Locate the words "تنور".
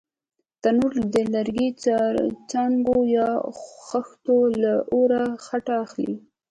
0.61-0.93